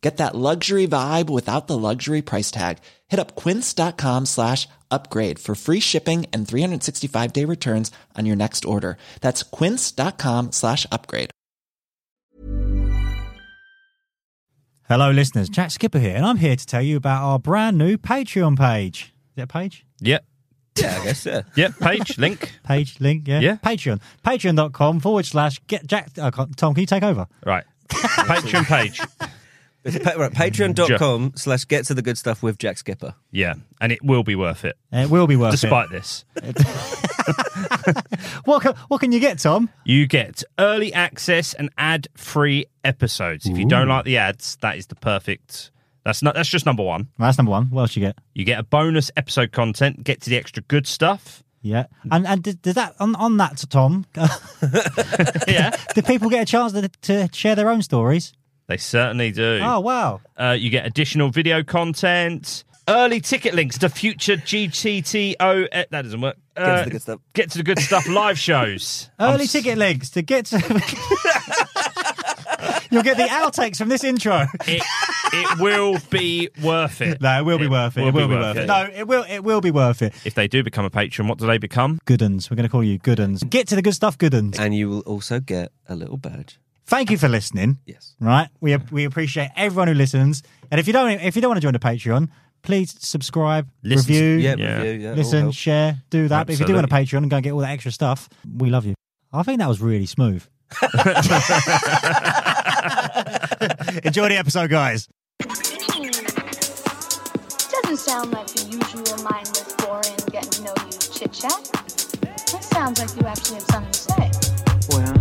[0.00, 2.78] Get that luxury vibe without the luxury price tag.
[3.08, 8.64] Hit up quince.com slash upgrade for free shipping and 365 day returns on your next
[8.64, 8.96] order.
[9.20, 11.30] That's quince.com slash upgrade.
[14.88, 15.50] Hello, listeners.
[15.50, 19.12] Jack Skipper here, and I'm here to tell you about our brand new Patreon page.
[19.32, 19.84] Is it a page?
[20.00, 20.24] Yep.
[20.78, 21.42] Yeah, I guess yeah.
[21.56, 21.78] Yep.
[21.78, 22.52] Page link.
[22.64, 23.40] Page link, yeah.
[23.40, 23.56] Yeah.
[23.56, 24.00] Patreon.
[24.24, 26.10] Patreon.com forward slash get Jack.
[26.16, 27.26] Uh, Tom, can you take over?
[27.44, 27.64] Right.
[27.88, 29.00] Patreon page.
[29.88, 33.14] It's pa- right, Patreon.com slash get to the good stuff with Jack Skipper.
[33.30, 35.60] Yeah, and it will be worth it, It will be worth it.
[35.60, 36.24] despite this.
[36.36, 36.56] it.
[38.44, 39.68] What can, what can you get, Tom?
[39.84, 43.46] You get early access and ad-free episodes.
[43.46, 45.70] If you don't like the ads, that is the perfect.
[46.04, 46.34] That's not.
[46.34, 47.08] That's just number one.
[47.18, 47.66] Well, that's number one.
[47.66, 48.16] What else you get?
[48.34, 50.04] You get a bonus episode content.
[50.04, 51.42] Get to the extra good stuff.
[51.60, 51.86] Yeah.
[52.10, 54.06] And and did, did that on, on that, Tom?
[55.48, 58.32] Yeah, did people get a chance to, to share their own stories?
[58.68, 59.60] They certainly do.
[59.62, 60.20] Oh wow!
[60.36, 65.68] Uh, you get additional video content, early ticket links to future GTTO.
[65.72, 66.36] eh, that doesn't work.
[66.54, 67.20] Get to Uh, the good stuff.
[67.32, 68.06] Get to the good stuff.
[68.08, 69.08] Live shows.
[69.18, 70.58] I'm Early s- ticket links to get to.
[72.90, 74.46] You'll get the outtakes from this intro.
[74.66, 74.82] It,
[75.32, 77.20] it will be worth it.
[77.20, 78.06] No, it will be worth it.
[78.06, 78.66] It will be worth it.
[78.66, 79.24] No, it will.
[79.28, 80.14] It will be worth it.
[80.24, 82.00] If they do become a patron, what do they become?
[82.06, 82.50] Gooduns.
[82.50, 83.48] We're going to call you Gooduns.
[83.48, 84.58] Get to the good stuff, Goodens.
[84.58, 86.58] And you will also get a little badge.
[86.88, 87.78] Thank you for listening.
[87.86, 88.14] Yes.
[88.18, 90.42] Right, we we appreciate everyone who listens.
[90.70, 92.28] And if you don't, if you don't want to join the Patreon,
[92.62, 94.76] please subscribe, Listen- review, Yeah, Yeah.
[94.82, 95.12] review, yeah.
[95.12, 96.46] listen, share, do that.
[96.46, 98.28] But if you do want a Patreon and go and get all that extra stuff,
[98.56, 98.94] we love you.
[99.32, 100.42] I think that was really smooth.
[104.04, 105.08] Enjoy the episode, guys.
[107.82, 111.62] Doesn't sound like the usual mindless, boring, getting to know you chit chat.
[112.52, 114.30] That sounds like you actually have something to say.
[114.90, 115.14] Well,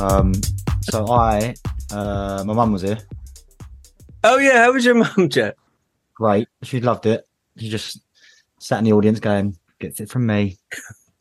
[0.00, 0.32] Um,
[0.82, 1.54] so I,
[1.90, 2.98] uh, my mum was here.
[4.24, 4.58] Oh, yeah.
[4.64, 5.54] How was your mum, Jack?
[6.14, 6.48] Great.
[6.62, 7.26] She loved it.
[7.56, 8.00] She just
[8.60, 10.58] sat in the audience going, gets it from me.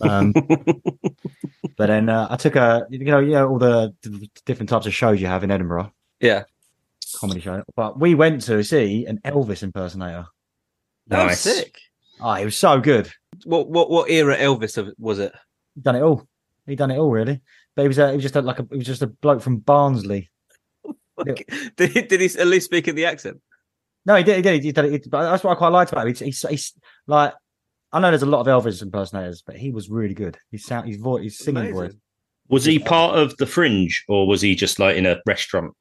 [0.02, 0.32] Um,
[1.76, 4.86] but then uh, I took a, you know, you know, all the d- different types
[4.86, 6.44] of shows you have in Edinburgh, Yeah.
[7.16, 7.64] comedy show.
[7.76, 10.28] But we went to see an Elvis impersonator.
[11.08, 11.80] That was sick.
[12.20, 13.12] Oh, it was so good.
[13.46, 15.34] What what what era Elvis was it?
[15.76, 16.28] He done it all.
[16.66, 17.42] He done it all, really.
[17.76, 19.42] But he was, a, he was just a, like a, he was just a bloke
[19.42, 20.30] from Barnsley.
[21.26, 21.46] Did
[21.78, 23.42] he, did he at least speak in the accent?
[24.06, 24.36] No, he did.
[24.38, 24.64] He did.
[24.64, 25.10] He did it.
[25.10, 26.10] But that's what I quite liked about him.
[26.10, 26.74] He's, he's, he's
[27.08, 27.34] like,
[27.92, 30.38] I know there's a lot of Elvis impersonators, but he was really good.
[30.52, 31.76] His sound, his voice, his singing Amazing.
[31.76, 31.94] voice.
[32.50, 35.74] Was he part of the Fringe, or was he just like in a restaurant?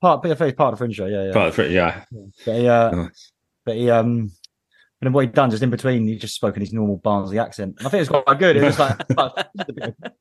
[0.00, 0.98] Part, but he's part of the Fringe.
[0.98, 1.32] Yeah, yeah.
[1.32, 2.04] Part of the, yeah.
[2.44, 3.32] But he, uh, Nice.
[3.64, 4.30] but he, um,
[5.04, 7.38] and then what he'd done just in between, he just spoke in his normal Barnsley
[7.38, 7.74] accent.
[7.76, 8.56] And I think it was quite good.
[8.56, 9.32] It was like quite,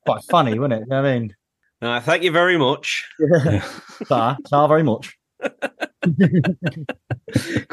[0.06, 0.80] quite funny, wasn't it?
[0.82, 1.36] You know what I mean?
[1.82, 3.10] Uh, thank you very much.
[3.18, 3.64] Sir,
[4.46, 5.18] sir, very much.
[5.40, 5.54] Call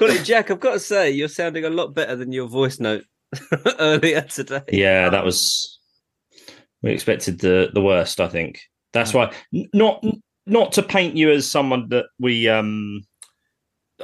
[0.08, 3.02] it Jack, I've got to say, you're sounding a lot better than your voice note
[3.80, 4.62] earlier today.
[4.68, 5.80] Yeah, that was.
[6.82, 8.20] We expected the the worst.
[8.20, 8.60] I think
[8.92, 9.32] that's why.
[9.52, 10.04] Not
[10.46, 13.02] not to paint you as someone that we um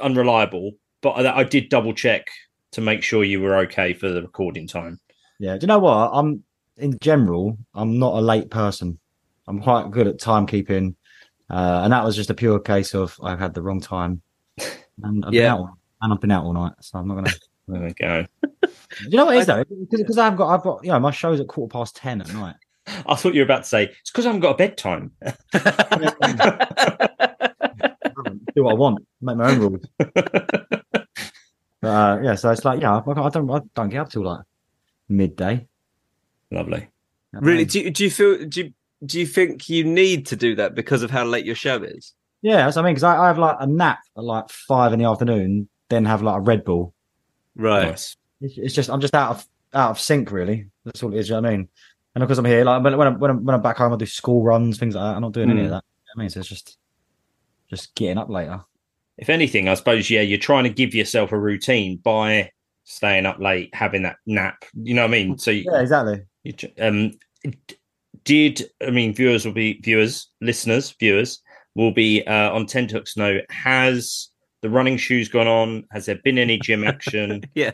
[0.01, 2.27] unreliable, but I, I did double check
[2.71, 4.99] to make sure you were okay for the recording time.
[5.39, 5.53] Yeah.
[5.57, 6.09] Do you know what?
[6.13, 6.43] I'm
[6.77, 8.99] in general, I'm not a late person.
[9.47, 10.93] I'm quite good at timekeeping,
[11.49, 14.21] uh, and that was just a pure case of I've had the wrong time,
[15.03, 15.53] and I've been Yeah.
[15.53, 17.31] out, all- and I've been out all night, so I'm not gonna.
[17.69, 18.25] There we go.
[18.61, 18.69] Do
[19.09, 19.61] you know what it is though?
[19.91, 22.55] Because I've got, I've got, you know, my show's at quarter past ten at night.
[23.05, 25.11] I thought you were about to say it's because I haven't got a bedtime.
[28.55, 29.85] do what I want, make my own rules.
[31.87, 34.23] But, uh, yeah, so it's like, yeah, I, I don't, I don't get up till
[34.23, 34.41] like
[35.07, 35.67] midday.
[36.51, 36.89] Lovely.
[37.31, 37.63] Really?
[37.63, 38.45] Do you, do you feel?
[38.45, 38.73] Do you,
[39.05, 42.13] do you think you need to do that because of how late your show is?
[42.41, 42.95] Yeah, that's what I mean.
[42.95, 46.21] Because I, I have like a nap at like five in the afternoon, then have
[46.21, 46.93] like a Red Bull.
[47.55, 47.87] Right.
[47.87, 50.67] It's, it's just I'm just out of out of sync, really.
[50.83, 51.29] That's all it is.
[51.29, 51.69] You know what I mean?
[52.15, 53.97] And because I'm here, like when, when I'm when I'm when I'm back home, I
[53.97, 55.15] do school runs, things like that.
[55.15, 55.69] I'm not doing any of Mm.
[55.69, 55.83] that.
[55.85, 56.77] You know what I mean, so it's just
[57.69, 58.61] just getting up later.
[59.17, 62.51] If anything, I suppose yeah, you're trying to give yourself a routine by
[62.83, 64.63] staying up late, having that nap.
[64.81, 65.37] You know what I mean?
[65.37, 66.21] So you, Yeah, exactly.
[66.43, 67.11] you j- um,
[68.23, 71.41] did I mean viewers will be viewers, listeners, viewers
[71.75, 73.43] will be uh, on Tentuck's note.
[73.49, 74.29] Has
[74.61, 75.83] the running shoes gone on?
[75.91, 77.43] Has there been any gym action?
[77.55, 77.71] Yeah.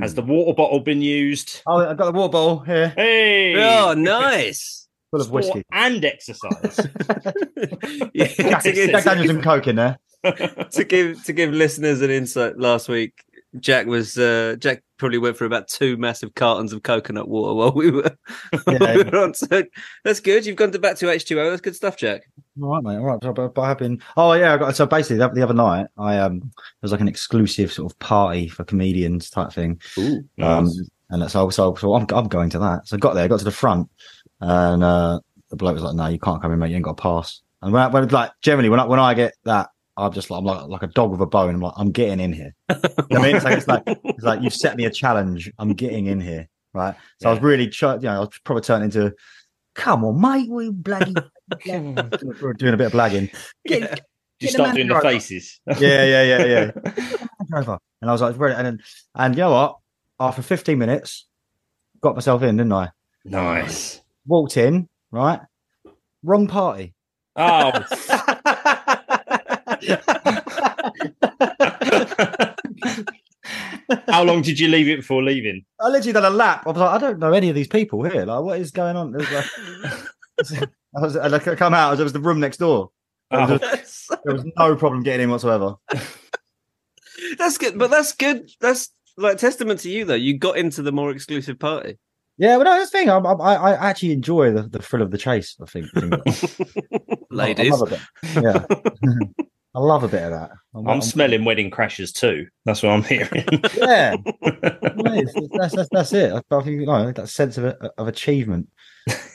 [0.00, 1.60] Has the water bottle been used?
[1.66, 4.88] Oh, I've got the water bottle here, Hey, Oh, nice.
[5.10, 5.62] full of Sport whiskey.
[5.70, 6.80] and exercise.
[8.14, 9.98] yeah, Jack, to, give, Jack Daniels and Coke in there.
[10.70, 13.24] To give to give listeners an insight, last week
[13.60, 17.72] Jack was uh, Jack probably went for about two massive cartons of coconut water while
[17.72, 18.10] we were,
[18.64, 18.96] while we Yeah.
[18.96, 19.34] were on.
[19.34, 19.62] So
[20.04, 20.44] that's good.
[20.46, 21.48] You've gone to back to H two O.
[21.50, 22.22] That's good stuff, Jack.
[22.62, 22.96] All right, mate.
[22.96, 23.20] All right.
[23.20, 24.00] But, but I've been.
[24.16, 24.54] Oh yeah.
[24.54, 26.50] I got, so basically, the, the other night, I um, there
[26.82, 29.80] was like an exclusive sort of party for comedians type thing.
[29.98, 30.70] Ooh, Um,
[31.10, 32.88] and so, so, so I'm, I'm going to that.
[32.88, 33.88] So I got there, got to the front,
[34.40, 35.20] and uh,
[35.50, 36.70] the bloke was like, "No, you can't come in, mate.
[36.70, 39.14] You ain't got a pass." And when, I, when like generally when I when I
[39.14, 41.54] get that, I'm just like I'm like like a dog with a bone.
[41.54, 42.54] I'm like, I'm getting in here.
[42.70, 42.76] You
[43.10, 45.50] know I mean, it's like it's like it's like you've set me a challenge.
[45.58, 46.94] I'm getting in here, right?
[47.22, 49.14] So I was really, try, you know, I was probably turning into,
[49.74, 51.14] "Come on, mate, we bloody."
[51.64, 53.32] doing a bit of blagging.
[53.66, 54.00] Get, you Get
[54.40, 55.60] the start man doing the faces.
[55.78, 56.70] yeah, yeah, yeah, yeah.
[58.02, 58.80] And I was like, really, and then-
[59.14, 59.76] and you know what?
[60.20, 61.26] After 15 minutes,
[62.02, 62.90] got myself in, didn't I?
[63.24, 64.00] nice.
[64.26, 65.40] Walked in, right?
[66.22, 66.94] Wrong party.
[67.36, 67.70] Oh,
[74.08, 75.64] how long did you leave it before leaving?
[75.80, 76.64] I literally done a lap.
[76.66, 78.24] I was like, I don't know any of these people here.
[78.24, 79.14] Like, what is going on?
[79.14, 79.46] It was like,
[80.96, 81.98] I was, and I come out.
[81.98, 82.90] It was the room next door.
[83.30, 83.60] There was,
[84.10, 85.74] Oh, there was no problem getting in whatsoever.
[87.38, 88.50] that's good, but that's good.
[88.60, 90.14] That's like testament to you, though.
[90.14, 91.98] You got into the more exclusive party.
[92.38, 93.08] Yeah, but no, that's the thing.
[93.08, 95.56] I, I, I actually enjoy the, the thrill of the chase.
[95.60, 95.86] I think.
[97.30, 98.44] Ladies, love a bit.
[98.44, 98.64] Yeah,
[99.76, 100.52] I love a bit of that.
[100.74, 102.46] I'm smelling wedding crashes too.
[102.64, 103.44] That's what I'm hearing.
[103.76, 104.16] Yeah,
[104.96, 106.32] Mate, that's, that's that's it.
[106.32, 108.70] I, I think you know that sense of of achievement.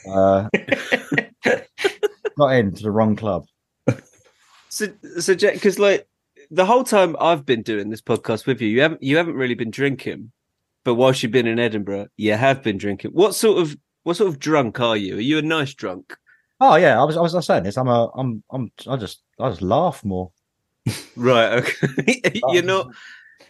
[0.04, 0.48] Uh,
[2.36, 3.44] got into the wrong club.
[4.68, 4.88] So,
[5.20, 6.08] so Jack, because like
[6.50, 9.54] the whole time I've been doing this podcast with you, you haven't you haven't really
[9.54, 10.32] been drinking,
[10.84, 13.12] but whilst you've been in Edinburgh, you have been drinking.
[13.12, 15.18] What sort of what sort of drunk are you?
[15.18, 16.16] Are you a nice drunk?
[16.64, 17.76] Oh yeah, I was I was, saying this.
[17.76, 20.30] I'm a I'm I'm I just I just laugh more.
[21.16, 21.52] Right.
[21.58, 22.40] Okay.
[22.50, 22.88] you're not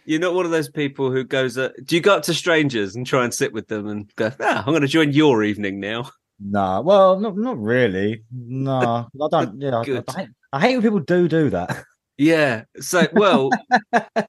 [0.07, 1.57] you're not one of those people who goes.
[1.59, 4.33] Uh, do you go up to strangers and try and sit with them and go?
[4.41, 6.11] Ah, I'm going to join your evening now.
[6.41, 8.23] Nah, well, not not really.
[8.33, 9.61] Nah, I don't.
[9.61, 10.05] Yeah, I, Good.
[10.09, 11.85] I, hate, I hate when people do do that.
[12.17, 12.65] Yeah.
[12.81, 13.51] So well,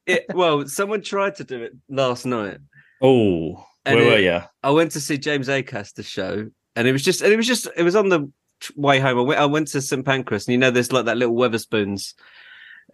[0.06, 2.58] it, well, someone tried to do it last night.
[3.02, 4.40] oh, And where it- were you?
[4.62, 7.66] I went to see James Acaster's show, and it was just, and it was just,
[7.76, 8.32] it was on the t-
[8.76, 9.18] way home.
[9.18, 12.14] I went, I went to St Pancras, and you know, there's like that little Wetherspoons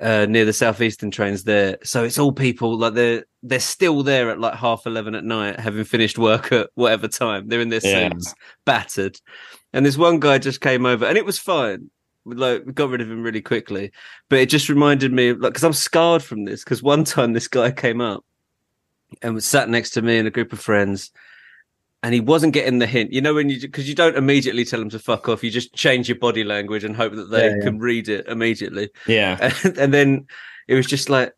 [0.01, 1.79] uh, near the southeastern trains there.
[1.83, 5.61] So it's all people like they're they're still there at like half eleven at night,
[5.61, 7.49] having finished work at whatever time.
[7.49, 8.09] They're in their Yeah.
[8.11, 8.35] suits,
[8.65, 9.21] battered,
[9.73, 11.91] and this one guy just came over, and it was fine.
[12.25, 13.93] We, Like we got rid of him really quickly,
[14.29, 16.63] but it just reminded me, like, because I'm scarred from this.
[16.65, 18.25] Because one time this guy came up
[19.23, 21.11] and was sat next to me and a group of friends,
[22.03, 23.13] and he wasn't getting the hint.
[23.13, 25.75] You know, when you because you don't immediately tell them to fuck off, you just
[25.75, 27.65] change your body language and hope that they Yeah, yeah.
[27.65, 28.91] can read it immediately.
[29.07, 29.53] Yeah.
[29.65, 30.27] And, and then
[30.69, 31.33] it was just like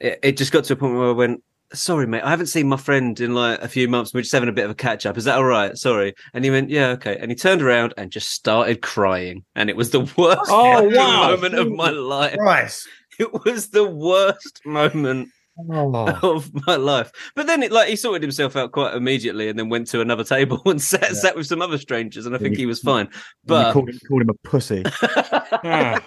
[0.00, 2.68] it, it just got to a point where I went, "Sorry, mate, I haven't seen
[2.68, 4.14] my friend in like a few months.
[4.14, 5.18] We're just having a bit of a catch up.
[5.18, 5.76] Is that all right?
[5.76, 9.68] Sorry." And he went, "Yeah, okay." And he turned around and just started crying, and
[9.68, 11.30] it was the worst Oh, wow.
[11.30, 12.36] moment of my life.
[12.36, 12.86] Christ.
[13.18, 15.30] It was the worst moment
[15.70, 16.18] Oh.
[16.36, 17.10] of my life.
[17.34, 20.24] But then it like he sorted himself out quite immediately and then went to another
[20.24, 21.12] table and sat Yeah.
[21.14, 23.08] sat with some other strangers and I think you- he was fine.
[23.44, 24.82] But called, him- called him a pussy.
[24.86, 26.00] Ah,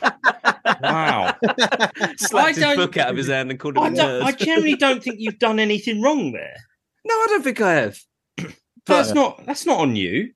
[0.81, 1.35] wow.
[2.17, 4.37] slapped his book out of his hand and called him I, a don't, I nerd.
[4.39, 6.55] generally don't think you've done anything wrong there.
[7.05, 7.99] No, I don't think I have.
[8.37, 8.53] but,
[8.85, 10.31] That's not that's not on you.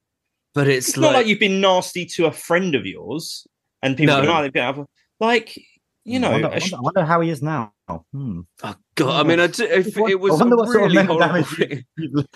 [0.54, 3.46] But it's, It's like, not like you've been nasty to a friend of yours
[3.82, 4.24] and people No.
[4.24, 5.58] go, "Oh, they've been up." like
[6.06, 7.74] you know, I wonder, a sh- I wonder how he is now.
[7.90, 8.42] Hmm.
[8.64, 9.26] Oh God!
[9.26, 11.44] I mean, I do, if it was I wonder what sort of really mental horrible.
[11.58, 11.86] damage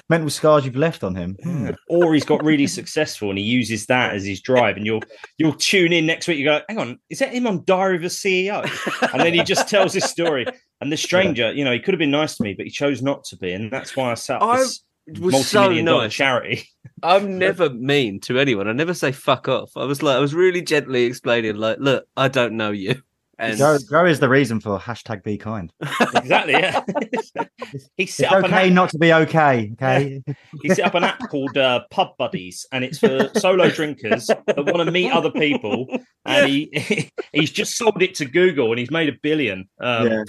[0.10, 1.38] mental scars you've left on him.
[1.42, 1.70] Hmm.
[1.88, 5.02] or he's got really successful and he uses that as his drive, and you'll
[5.38, 6.38] you'll tune in next week.
[6.38, 8.68] You go, hang on, is that him on Diary of a CEO?
[9.14, 10.46] And then he just tells his story.
[10.82, 13.02] And the stranger, you know, he could have been nice to me, but he chose
[13.02, 14.84] not to be, and that's why I set up I this
[15.20, 16.14] was so multi-million dollar nice.
[16.14, 16.64] charity.
[17.02, 18.68] I'm never mean to anyone.
[18.68, 19.72] I never say fuck off.
[19.76, 23.02] I was like, I was really gently explaining, like, look, I don't know you,
[23.40, 25.72] and Joe, Joe is the reason for hashtag be kind.
[25.82, 26.54] exactly.
[26.54, 26.84] Yeah.
[27.96, 28.74] he It's set up an okay app.
[28.74, 29.72] not to be okay.
[29.74, 30.22] Okay.
[30.62, 34.58] He set up an app called uh, Pub Buddies, and it's for solo drinkers that
[34.58, 35.88] want to meet other people.
[36.26, 39.70] And he he's just sold it to Google, and he's made a billion.
[39.80, 40.24] Um, Yeah.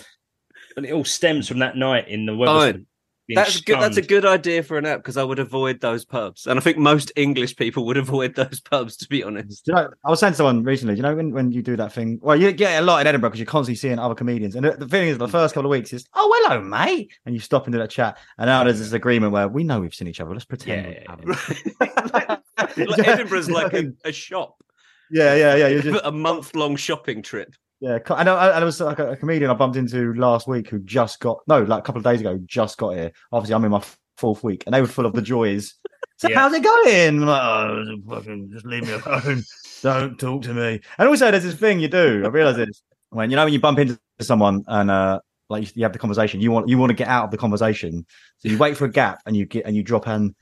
[0.77, 2.87] And it all stems from that night in the Fine.
[3.31, 3.37] Wetherspoon.
[3.37, 3.81] being that's good.
[3.81, 6.63] That's a good idea for an app because I would avoid those pubs, and I
[6.63, 8.97] think most English people would avoid those pubs.
[8.99, 11.53] To be honest, you know, I was saying to someone recently, you know, when, when
[11.53, 13.77] you do that thing, well, you get it a lot in Edinburgh because you're constantly
[13.77, 14.57] seeing other comedians.
[14.57, 15.33] And the, the thing is, the hmm.
[15.33, 17.13] first couple of weeks is, oh, hello, mate.
[17.27, 18.19] And you stop into do that chat.
[18.39, 20.33] And now there's this agreement where we know we've seen each other.
[20.33, 20.93] Let's pretend.
[20.93, 22.41] Yeah, we haven't.
[22.89, 24.63] like, Edinburgh's like a, a shop,
[25.11, 25.69] yeah, yeah, yeah.
[25.69, 27.55] You're just, a month long shopping trip.
[27.81, 27.99] Yeah.
[28.11, 28.37] I know.
[28.37, 31.21] I, I was uh, like a, a comedian I bumped into last week who just
[31.21, 33.13] got, no, like a couple of days ago, just got here.
[33.33, 35.75] Obviously, I'm in my f- fourth week and they were full of the joys.
[36.19, 36.39] So, Yeah.
[36.41, 37.23] how's it going?
[37.23, 39.43] I'm like, oh, fucking, just leave me alone.
[39.83, 40.81] Don't talk to me.
[40.99, 42.23] And also, there's this thing you do.
[42.25, 45.83] I realize this when you know when you bump into someone and uh, like you,
[45.83, 48.05] have the conversation, you want you want to get out of the conversation,
[48.37, 50.35] so you wait for a gap and you get and you drop an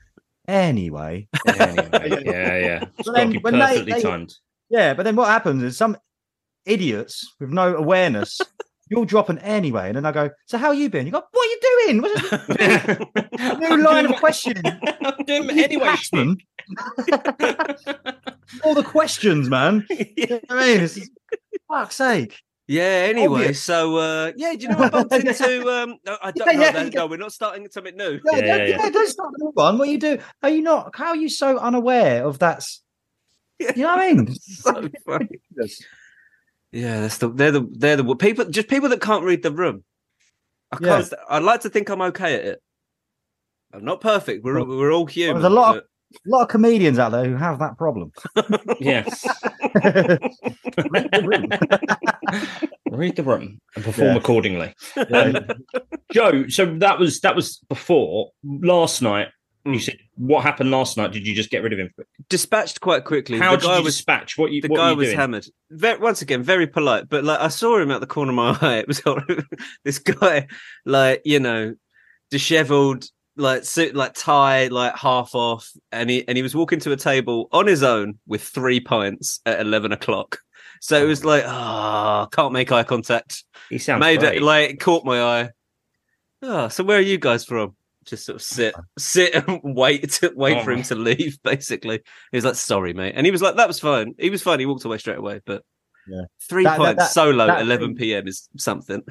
[0.49, 1.27] anyway.
[1.47, 2.85] Anyway, yeah, yeah.
[3.05, 4.35] But then when they- perfectly they- timed.
[4.69, 5.97] Yeah, but then what happens is some
[6.69, 8.39] idiots with no awareness.
[8.91, 10.31] You'll drop an anyway, and then I go.
[10.47, 11.05] So how you been?
[11.05, 11.21] You go.
[11.31, 12.01] What are you doing?
[12.01, 12.31] What's
[13.39, 14.63] a new line of questioning?
[15.01, 15.85] I'm doing You anyway.
[15.85, 16.37] Cashman.
[18.63, 19.85] All the questions, man.
[19.91, 20.99] You I mean, it's,
[21.67, 22.41] fuck's sake.
[22.67, 23.07] Yeah.
[23.09, 23.61] Anyway, Obvious.
[23.61, 25.69] so uh, yeah, do you know what I bumped into?
[25.69, 26.61] Um, no, I don't Yeah, know.
[26.79, 26.89] yeah, yeah.
[26.95, 28.19] No, we're not starting something new.
[28.25, 28.89] No, Yeah, don't, yeah, yeah, yeah.
[28.89, 29.77] don't start the one.
[29.77, 30.17] What you do?
[30.41, 30.95] Are you not?
[30.95, 32.81] How are you so unaware of that's?
[33.59, 34.35] You know what I mean?
[34.35, 35.29] So funny.
[36.71, 39.83] Yeah, that's the they're the they're the people just people that can't read the room.
[40.71, 41.01] I Yeah.
[41.01, 41.13] can't.
[41.29, 42.61] I'd like to think I'm okay at it.
[43.73, 44.43] I'm not perfect.
[44.43, 45.41] We're Well, we're all human.
[45.41, 45.83] there's a lot of-
[46.25, 48.11] A lot of comedians out there who have that problem.
[48.79, 49.25] Yes.
[52.91, 54.15] Read the room and perform Yeah.
[54.15, 54.73] accordingly.
[55.13, 55.37] Um,
[56.11, 59.27] Joe, so that was that was before last night.
[59.65, 59.81] You Mm.
[59.81, 61.11] said what happened last night?
[61.11, 61.93] Did you just get rid of him?
[62.29, 63.37] dispatched quite quickly.
[63.37, 64.37] How the did guy you was dispatch?
[64.37, 64.61] What you?
[64.61, 65.17] the what guy you was doing?
[65.17, 65.45] hammered.
[65.69, 68.57] Very, once again, very polite, but like I saw him out the corner of my
[68.67, 68.77] eye.
[68.77, 69.43] It was horrible.
[69.83, 70.47] this guy,
[70.85, 71.75] like you know,
[72.31, 76.91] dishevelled, like suit, like tie, like half off, and he and he was walking to
[76.93, 80.39] a table on his own with three pints at eleven o'clock.
[80.81, 83.43] So it was like, ah, can't make eye contact.
[83.69, 84.37] He sounds Made great.
[84.37, 85.49] it like it caught my eye.
[86.41, 87.75] Oh, so where are you guys from?
[88.09, 91.37] Just sort of sit, sit and wait to wait Oh for him to leave.
[91.43, 92.01] Basically,
[92.31, 94.59] he was like, "Sorry, mate," and he was like, "That was fine." He was fine.
[94.59, 95.41] He walked away straight away.
[95.45, 95.63] But
[96.07, 96.23] Yeah.
[96.49, 98.27] three That- pints that- solo that at eleven thing- p.m.
[98.27, 99.03] is something.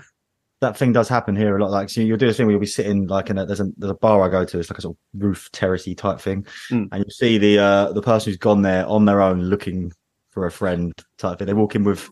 [0.60, 1.70] that thing does happen here a lot.
[1.70, 3.66] Like, so you'll do this thing where you'll be sitting like in a there's a
[3.76, 4.58] there's a bar I go to.
[4.58, 6.88] It's like a sort of roof terracey type thing, Mm.
[6.90, 9.92] and you see the uh the person who's gone there on their own looking
[10.30, 11.46] for a friend type thing.
[11.46, 12.08] They walk in with,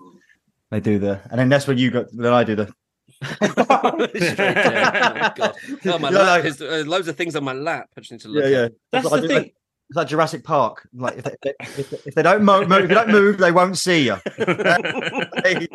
[0.70, 2.06] they do the, and then that's when you go.
[2.12, 2.72] Then I do the.
[3.24, 3.76] Straight down.
[3.76, 5.54] Oh, my God.
[5.86, 6.26] Oh, my Yeah, lap.
[6.26, 7.88] like- There's uh, loads of things on my lap.
[7.96, 8.44] I just need to look.
[8.44, 8.52] yeah, at.
[8.52, 8.68] yeah.
[8.92, 9.54] That's It's like- the it's like-
[9.88, 10.88] It's like Jurassic Park.
[10.94, 13.78] Like if they, if they, if they don't move, if you don't move, they won't
[13.78, 14.16] see you.
[15.38, 15.68] Stay,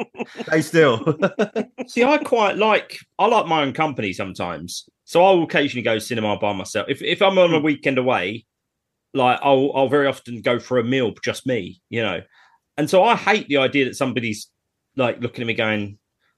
[0.43, 1.17] stay still.
[1.88, 4.89] See, I quite like I like my own company sometimes.
[5.05, 6.88] So I will occasionally go cinema by myself.
[6.89, 8.45] If if I'm on a weekend away,
[9.13, 12.21] like I'll I'll very often go for a meal just me, you know.
[12.77, 14.50] And so I hate the idea that somebody's
[14.98, 15.98] like looking at me going,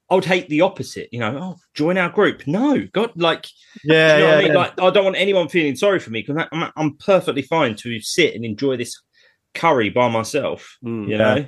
[0.09, 1.37] I would hate the opposite, you know.
[1.41, 2.45] Oh, join our group.
[2.45, 3.47] No, God, like
[3.83, 4.51] yeah, you know yeah, what I mean?
[4.53, 4.57] yeah.
[4.57, 7.99] Like I don't want anyone feeling sorry for me because I'm I'm perfectly fine to
[8.01, 9.01] sit and enjoy this
[9.53, 10.77] curry by myself.
[10.83, 11.05] Mm.
[11.07, 11.17] You Yeah.
[11.17, 11.45] know.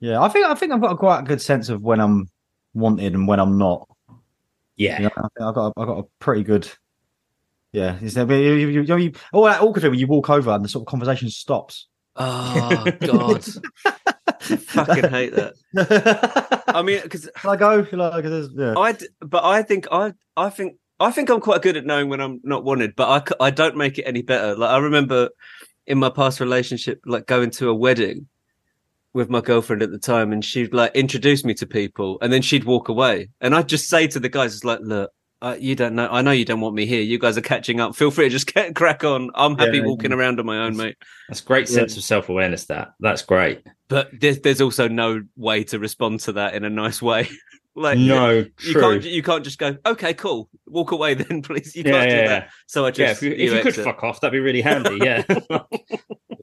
[0.00, 0.20] yeah.
[0.22, 2.28] I think I think I've got a quite a good sense of when I'm
[2.74, 3.86] wanted and when I'm not.
[4.76, 4.96] Yeah.
[4.98, 6.68] You know, I think I've got a, I've got a pretty good.
[7.72, 10.50] Yeah, is there, you, you, you, you, all that awkward thing when you walk over
[10.50, 11.86] and the sort of conversation stops.
[12.16, 13.44] Oh God,
[13.86, 16.62] I fucking hate that.
[16.68, 18.74] I mean, because I go like, 'cause there's- yeah.
[18.78, 22.08] I, d- but I think I, I think, I think I'm quite good at knowing
[22.08, 24.54] when I'm not wanted, but I, I don't make it any better.
[24.56, 25.30] Like I remember
[25.86, 28.28] in my past relationship, like going to a wedding
[29.14, 32.40] with my girlfriend at the time, and she'd like introduce me to people, and then
[32.42, 35.10] she'd walk away, and I'd just say to the guys, "It's like, look."
[35.42, 36.06] Uh, you don't know.
[36.08, 37.00] I know you don't want me here.
[37.02, 37.96] You guys are catching up.
[37.96, 39.28] Feel free to just get crack on.
[39.34, 40.94] I'm happy Yeah, walking around on my own, mate.
[41.28, 41.74] That's great Yeah.
[41.78, 42.66] sense of self awareness.
[42.66, 43.60] That that's great.
[43.92, 47.28] But there's there's also no way to respond to that in a nice way.
[47.74, 48.80] like No, you true.
[48.80, 52.16] can't you can't just go okay cool walk away then please you Yeah, can't do
[52.16, 52.50] yeah, that.
[52.66, 54.98] So I yeah, just if you, if you could fuck off, that'd be really handy.
[55.02, 55.22] Yeah.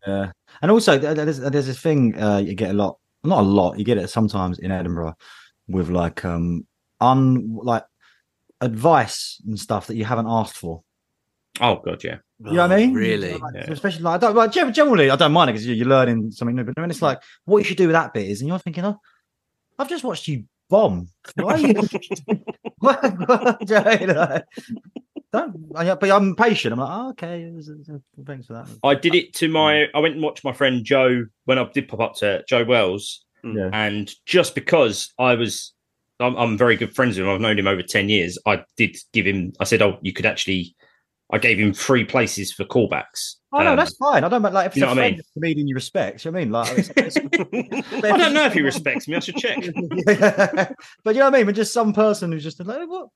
[0.07, 3.77] Yeah, and also there's there's this thing uh, you get a lot, not a lot,
[3.77, 5.15] you get it sometimes in Edinburgh
[5.67, 6.65] with like um
[7.01, 7.83] un like
[8.61, 10.81] advice and stuff that you haven't asked for.
[11.61, 12.17] oh god, yeah.
[12.45, 12.93] You know what I mean?
[12.93, 13.33] Really?
[13.37, 13.71] Like, Yeah.
[13.71, 16.55] Especially like, I don't, like generally, I don't mind it because you're, you're learning something
[16.55, 16.63] new.
[16.63, 18.85] But when it's like, what you should do with that bit is, and you're thinking,
[18.85, 18.97] oh,
[19.77, 21.09] I've just watched you bomb.
[21.35, 21.73] Why are you?
[22.79, 24.15] What- what- do you know what I mean?
[24.15, 24.45] Like,
[25.33, 26.71] don't, I- but I'm patient.
[26.73, 27.51] I'm like, oh, okay,
[27.93, 28.67] uh, thanks for that.
[28.83, 29.73] I did it to my.
[29.73, 29.87] Mm.
[29.93, 33.25] I went and watched my friend Joe when I did pop up to Joe Wells,
[33.43, 33.55] mm.
[33.55, 33.69] Yeah.
[33.73, 35.73] and just because I was,
[36.21, 37.33] I'm, I'm very good friends with him.
[37.33, 38.39] I've known him over ten years.
[38.47, 39.53] I did give him.
[39.59, 40.75] I said, "Oh, you could actually."
[41.31, 43.35] I gave him three places for callbacks.
[43.53, 44.23] Oh no, Um, that's fine.
[44.23, 45.21] I don't mind, like if it's you know a what I mean?
[45.33, 46.25] comedian you respect.
[46.25, 46.51] You know what I mean?
[46.51, 47.17] Like, it's, it's,
[48.03, 49.15] I don't know if he respects me.
[49.15, 49.59] I should check.
[50.05, 51.45] but you know what I mean.
[51.45, 53.09] But just some person who's just like, what?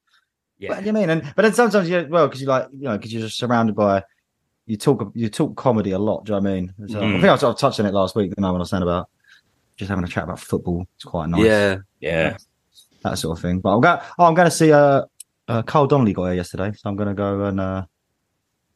[0.59, 0.69] Yeah.
[0.75, 1.09] But you know I mean?
[1.09, 3.75] And but then sometimes you well because you like you know because you're just surrounded
[3.75, 4.03] by
[4.65, 6.25] you talk you talk comedy a lot.
[6.25, 6.73] Do you know what I mean?
[6.87, 7.21] So, I Mm.
[7.21, 8.29] think I, I touched on it last week.
[8.29, 9.09] Didn't I when I was saying about
[9.77, 10.85] just having a chat about football?
[10.95, 11.45] It's quite nice.
[11.45, 11.77] Yeah.
[11.99, 12.37] Yeah.
[13.03, 13.59] that sort of thing.
[13.59, 13.99] But I'm going.
[14.19, 14.71] Oh, I'm going to see.
[14.71, 15.03] Uh,
[15.49, 17.83] uh, Carl Donnelly got here yesterday, so I'm going to go and uh,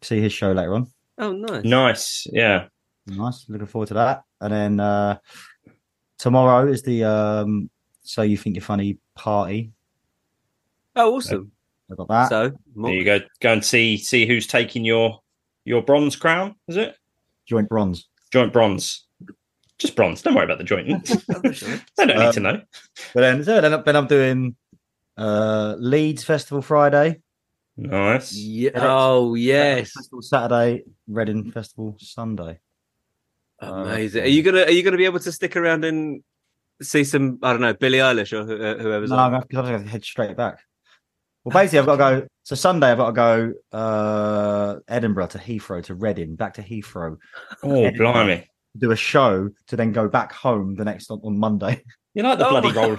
[0.07, 0.87] see his show later on.
[1.17, 1.63] Oh nice.
[1.63, 2.27] Nice.
[2.31, 2.67] Yeah.
[3.07, 3.45] Nice.
[3.49, 4.23] Looking forward to that.
[4.41, 5.17] And then uh,
[6.17, 7.69] tomorrow is the um,
[8.01, 9.71] So You Think You're Funny party.
[10.95, 11.51] Oh awesome.
[11.91, 12.29] I got that.
[12.29, 13.19] So There you go.
[13.39, 15.19] Go and see see who's taking your
[15.65, 16.55] your bronze crown.
[16.67, 16.95] Is it
[17.45, 18.07] Joint bronze.
[18.31, 19.05] joint bronze?
[19.79, 20.21] Just bronze.
[20.21, 21.05] Don't worry about the joint.
[21.27, 22.61] they don't need Um, to know.
[23.13, 24.55] But then, so then, then I'm doing
[25.17, 27.21] uh, Leeds Festival Friday.
[27.77, 28.33] Nice.
[28.33, 28.71] Yeah.
[28.75, 29.91] Oh yes.
[29.91, 32.59] Festival Saturday, Reading Festival Sunday.
[33.59, 34.23] Amazing.
[34.23, 36.23] Are you gonna Are you gonna be able to stick around and
[36.81, 37.39] see some?
[37.43, 39.33] I don't know, Billie Eilish or who- uh, whoever's No, on.
[39.35, 40.59] I'm going to head straight back.
[41.43, 42.27] Well, basically, I've got to go.
[42.43, 47.17] So Sunday, I've got to go uh, Edinburgh to Heathrow to Reading, back to Heathrow,
[47.63, 48.47] Oh, blimey.
[48.77, 51.83] do a show to then go back home the next on, on Monday.
[52.13, 52.97] You like the Oh bloody my- roll.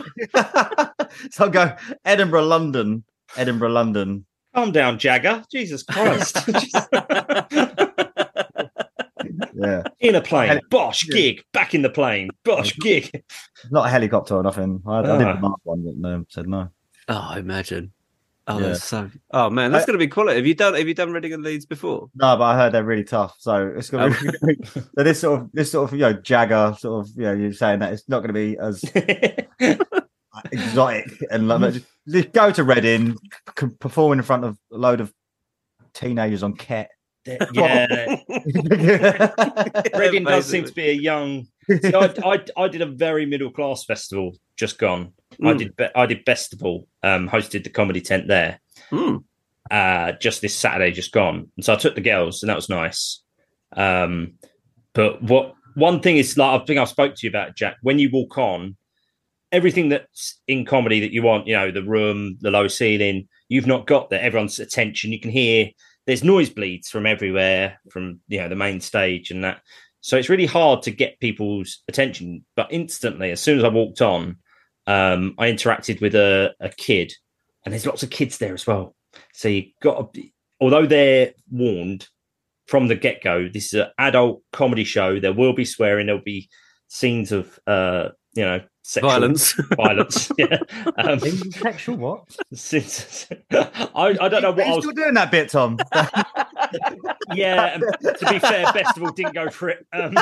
[1.30, 3.02] so I'll go Edinburgh, London,
[3.36, 4.24] Edinburgh, London.
[4.58, 5.44] Calm down, Jagger.
[5.52, 6.36] Jesus Christ.
[9.54, 10.48] Yeah, in a plane.
[10.48, 11.14] Heli- Bosh, Yeah.
[11.16, 11.44] gig.
[11.52, 12.30] Back in the plane.
[12.44, 13.24] Bosh, gig.
[13.72, 14.80] not a helicopter or nothing.
[14.86, 15.34] I, I didn't ah.
[15.34, 16.70] the last one, but no, said no.
[17.08, 17.92] Oh, I imagine.
[18.46, 18.66] Oh, Yeah.
[18.68, 19.10] that's so.
[19.32, 20.36] Oh man, that's I- going to be quality.
[20.36, 22.08] Have you done Have you done Reading and Leeds before?
[22.14, 23.34] No, but I heard they're really tough.
[23.38, 24.16] So it's gonna be
[24.76, 24.80] Oh.
[24.96, 27.52] so this sort of this sort of you know Jagger sort of you know you're
[27.52, 28.84] saying that it's not going to be as
[30.52, 33.16] exotic and like, just, just go to Reading,
[33.58, 35.12] c- perform in front of a load of
[35.94, 36.90] teenagers on Ket.
[37.52, 38.16] yeah.
[39.96, 41.46] Reading does seem to be a young.
[41.68, 45.12] See, I, I, I did a very middle class festival just gone.
[45.42, 45.58] I Mm.
[45.58, 48.60] did be- I did Festival, um, hosted the comedy tent there.
[48.90, 49.22] Mm.
[49.70, 51.50] uh, just this Saturday, just gone.
[51.56, 53.22] And so I took the girls, and that was nice.
[53.76, 54.34] Um,
[54.94, 57.76] but what one thing is like I think I spoke to you about Jack.
[57.82, 58.76] When you walk on,
[59.52, 63.66] everything that's in comedy that you want, you know, the room, the low ceiling, you've
[63.66, 64.22] not got that.
[64.22, 65.12] Everyone's attention.
[65.12, 65.70] You can hear
[66.06, 69.60] there's noise bleeds from everywhere, from you know the main stage and that.
[70.00, 72.44] So it's really hard to get people's attention.
[72.56, 74.36] But instantly, as soon as I walked on,
[74.86, 77.12] um, I interacted with a, a kid,
[77.64, 78.94] and there's lots of kids there as well.
[79.34, 80.22] So you got, to,
[80.60, 82.08] although they're warned
[82.66, 85.20] from the get go, this is an adult comedy show.
[85.20, 86.06] There will be swearing.
[86.06, 86.48] There'll be
[86.88, 89.52] scenes of, uh, you know, sexual Violence.
[89.76, 90.30] violence.
[90.38, 90.58] yeah.
[90.96, 92.36] Um, Sexual what?
[92.54, 94.84] since, I, I don't know what Are I you was.
[94.84, 95.76] still doing that bit, Tom?
[97.34, 99.86] Yeah, and to be fair, Festival didn't go for it.
[99.92, 100.14] Um,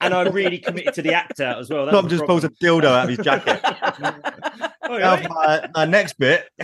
[0.00, 1.86] and I really committed to the actor as well.
[1.86, 4.71] That Tom was the just pulls a dildo out of his jacket.
[4.84, 6.48] Oh, Now, my, my next bit.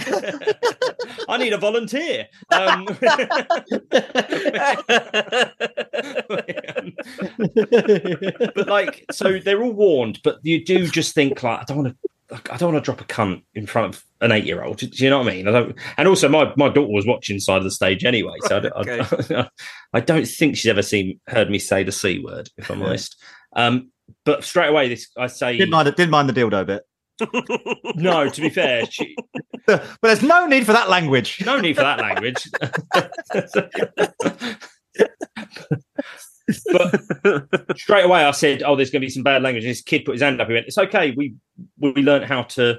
[1.28, 2.26] I need a volunteer.
[2.50, 2.86] Um,
[8.54, 11.88] but like, so they're all warned, but you do just think like, I don't want
[11.90, 11.96] to.
[12.52, 14.76] I don't want to drop a cunt in front of an eight-year-old.
[14.76, 15.48] Do you know what I mean?
[15.48, 18.58] I don't, and also, my, my daughter was watching side of the stage anyway, so
[18.58, 19.48] I, don't- I,
[19.94, 23.16] I don't think she's ever seen heard me say the c word, if I'm honest.
[23.56, 23.92] Um,
[24.26, 26.82] but straight away, this I say Didn't mind, didn't mind the dildo bit.
[27.94, 28.28] No.
[28.38, 29.16] To be fair, she,
[29.66, 31.42] But there's no need for that language.
[31.44, 32.48] no need for that language.
[36.72, 39.82] but straight away, I said, "Oh, there's going to be some bad language." And this
[39.82, 40.48] kid put his hand up.
[40.48, 41.12] He went, "It's okay.
[41.12, 41.34] We
[41.78, 42.78] we learned how to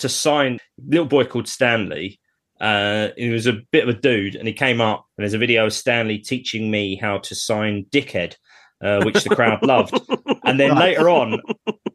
[0.00, 2.20] to sign." Little boy called Stanley.
[2.60, 5.38] Uh, he was a bit of a dude, and he came up, and there's a
[5.38, 8.34] video of Stanley teaching me how to sign "dickhead."
[8.82, 9.98] uh, which the crowd loved.
[10.44, 11.40] And then later on,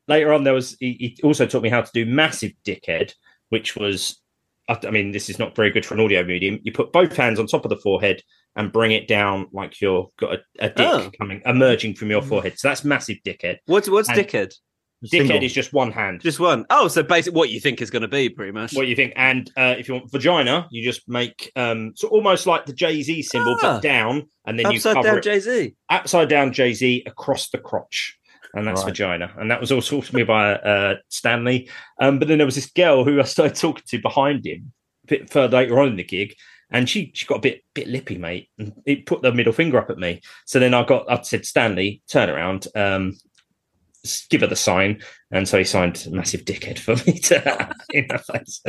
[0.07, 3.13] later on, there was he, he also taught me how to do massive dickhead,
[3.49, 4.19] which was,
[4.69, 6.59] I, I mean, this is not very good for an audio medium.
[6.63, 8.21] You put both hands on top of the forehead
[8.55, 11.11] and bring it down like you're got a, a dick Oh.
[11.19, 12.57] coming emerging from your forehead.
[12.57, 13.57] So that's massive dickhead.
[13.65, 14.53] What's what's And dickhead?
[15.11, 16.21] Dickhead is just one hand.
[16.21, 16.65] Just one.
[16.71, 18.73] Oh, so basically what you think is going to be, pretty much.
[18.73, 19.13] what you think.
[19.17, 23.03] And uh, if you want vagina, you just make um, so almost like the Jay
[23.03, 23.73] Z symbol, Ah.
[23.75, 25.75] but down, and then Upside you cover down it Jay Z.
[25.89, 28.17] upside down Jay Z across the crotch.
[28.55, 28.87] And that's Right.
[28.89, 29.33] vagina.
[29.37, 31.69] And that was all taught to me by uh, Stanley.
[31.99, 34.71] Um, but then there was this girl who I started talking to behind him
[35.03, 36.35] a bit further later on in the gig.
[36.71, 38.49] And she she got a bit bit lippy, mate.
[38.57, 40.21] And he put the middle finger up at me.
[40.45, 43.17] So then I got I said, Stanley, turn around, um,
[44.29, 45.01] give her the sign.
[45.31, 48.61] And so he signed massive dickhead for me to in her face.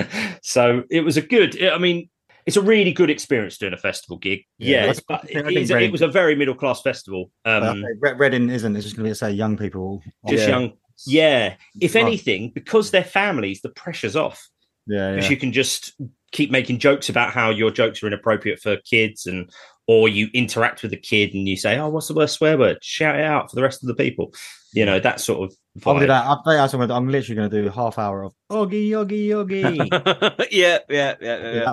[0.43, 2.09] So it was a good, I mean,
[2.47, 4.41] it's a really good experience doing a festival gig.
[4.59, 6.55] Yeah, Yeah, I but I I it, think is- Reading- it was a very middle
[6.55, 7.31] class festival.
[7.45, 8.77] Um, But I think Red- Reading isn't.
[8.77, 10.03] It's just going to be say young people.
[10.29, 10.49] just Yeah.
[10.49, 10.73] young.
[11.07, 11.55] Yeah.
[11.81, 14.49] If anything, because they're families, the pressure's off.
[14.87, 15.31] Yeah, Because yeah.
[15.33, 15.93] you can just
[16.33, 19.51] keep making jokes about how your jokes are inappropriate for kids and
[19.89, 22.79] or you interact with a kid and you say, Oh, what's the worst swear word?
[22.83, 24.33] Shout it out for the rest of the people.
[24.73, 25.57] You know, that sort of
[25.87, 26.25] I'll do that.
[26.25, 30.49] I'll that I'm literally going to do half hour of Oggy, Oggy, Oggy.
[30.51, 31.55] yeah, yeah, yeah, yeah.
[31.55, 31.73] Yeah.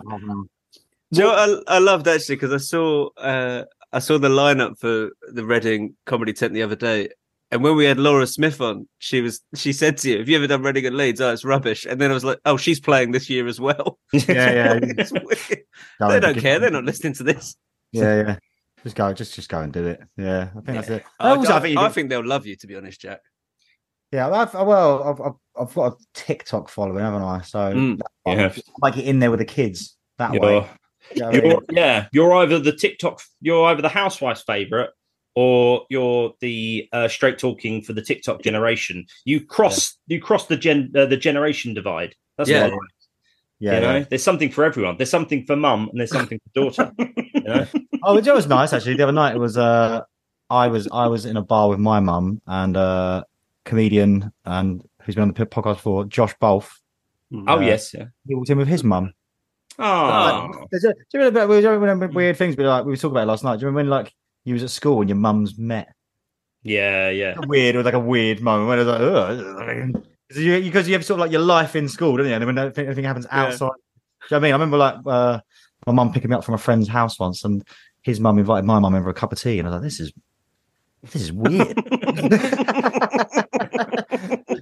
[1.17, 1.43] That half an hour.
[1.45, 4.29] Do you know what I, I loved actually because I saw uh, I saw the
[4.29, 7.09] lineup for the Reading Comedy Tent the other day,
[7.51, 10.37] and when we had Laura Smith on, she was she said to you, "Have you
[10.37, 11.21] ever done Reading at Leeds?
[11.21, 13.99] Oh, it's rubbish." And then I was like, "Oh, she's playing this year as well."
[14.13, 14.79] Yeah, yeah.
[14.81, 15.63] It's weird.
[15.99, 16.59] Go they don't care.
[16.59, 17.55] They're not listening to this.
[17.91, 18.35] Yeah, yeah.
[18.83, 20.01] Just go, just just go and do it.
[20.17, 21.03] Yeah, I think that's it.
[21.19, 23.19] I, Also, I, I think I think they'll love you, to be honest, Jack.
[24.11, 27.41] Yeah, I've, well, I've, I've, I've got a TikTok following, haven't I?
[27.41, 28.53] So Mm, I yeah.
[28.81, 30.69] like it in there with the kids that You're, way.
[31.15, 31.51] You know what I mean?
[31.51, 34.89] you're, yeah, you're either the TikTok, you're either the housewife's favorite,
[35.35, 39.05] or you're the uh, straight talking for the TikTok generation.
[39.25, 42.15] You cross, you cross the gen, uh, the generation divide.
[42.37, 42.63] That's Yeah.
[42.65, 42.79] what I like.
[43.59, 44.05] yeah, you know, yeah.
[44.09, 44.97] there's something for everyone.
[44.97, 46.91] There's something for mum, and there's something for daughter.
[46.97, 47.65] you know,
[48.03, 48.95] Oh, it was nice actually.
[48.97, 50.01] The other night it was uh,
[50.49, 53.23] I was I was in a bar with my mum and uh,
[53.63, 56.81] comedian and who's been on the podcast before, Josh Bolf.
[57.33, 58.05] oh Uh, yes, yeah.
[58.27, 59.13] He walked in with his mum.
[59.79, 62.55] Oh, Do you remember, we were remember weird things?
[62.55, 63.57] But like we were talking about last night.
[63.57, 65.93] Do you remember when like you was at school and your mums met?
[66.63, 67.35] yeah, yeah.
[67.45, 70.05] Weird, was like a weird moment when it was like, Ugh.
[70.29, 72.33] Because you, because you have sort of like your life in school, don't you?
[72.33, 73.45] And when anything, happens Yeah.
[73.47, 73.75] outside, do you know
[74.29, 74.51] what I mean?
[74.51, 75.39] I remember like uh,
[75.85, 77.63] my mum picking me up from a friend's house once, and
[78.01, 79.83] his mum invited my mum in for a cup of tea, and I was like,
[79.83, 80.13] "This is
[81.03, 81.83] this is weird." you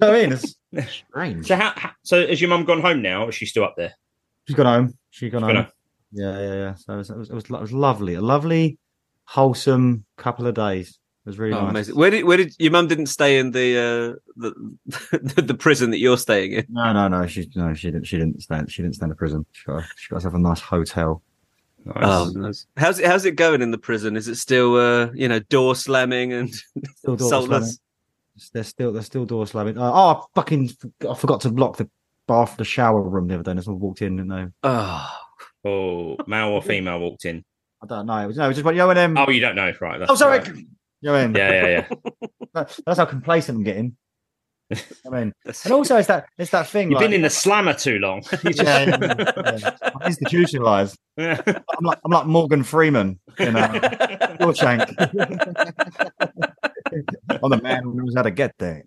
[0.00, 0.32] what I mean?
[0.32, 0.56] It's
[1.08, 1.46] strange.
[1.46, 3.26] So, how, so has your mum gone home now?
[3.26, 3.92] Or is she still up there?
[4.48, 4.98] She's gone home.
[5.12, 5.66] She's gone home.
[6.10, 6.74] Yeah, yeah, yeah.
[6.74, 8.78] So it was, it was, it was, it was lovely, a lovely,
[9.24, 10.98] wholesome couple of days.
[11.24, 11.70] It was really Oh, nice.
[11.70, 11.96] amazing.
[11.96, 15.98] Where did where did your mum didn't stay in the uh, the the prison that
[15.98, 16.66] you're staying in?
[16.70, 17.26] No, no, no.
[17.26, 18.06] She no, she didn't.
[18.06, 18.72] She didn't stand.
[18.72, 19.46] She didn't stand in prison.
[19.52, 21.22] She got, she got herself a nice hotel.
[21.84, 21.96] Nice.
[22.00, 22.66] Oh, nice.
[22.76, 24.16] How's it how's it going in the prison?
[24.16, 26.52] Is it still uh, you know door slamming and
[26.96, 27.78] Still door saltless?
[28.52, 29.78] They're still they're still door slamming.
[29.78, 30.70] Uh, oh, I fucking
[31.08, 31.88] I forgot to lock the
[32.28, 33.50] bath, the shower room the other day.
[33.52, 35.08] And someone walked in and they, Oh,
[35.64, 37.44] Oh, male or female walked in.
[37.82, 38.16] I don't know.
[38.18, 39.16] It was, no, it was just you know when um.
[39.16, 39.98] Oh, you don't know, right?
[39.98, 40.38] that's oh, sorry.
[40.38, 40.48] right.
[40.48, 40.64] You
[41.02, 41.36] know what I mean?
[41.36, 41.86] Yeah, yeah,
[42.54, 42.64] yeah.
[42.86, 43.96] That's how complacent I'm getting.
[44.72, 46.90] I mean, and also it's that it's that thing.
[46.90, 48.22] You've like, been in the slammer too long.
[48.44, 49.76] Yeah, yeah, yeah.
[49.82, 50.96] I'm institutionalized.
[51.18, 51.36] I'm
[51.80, 53.66] like I'm like Morgan Freeman, you know,
[54.38, 54.94] Shawshank.
[57.42, 58.86] I'm the man who knows how to get things.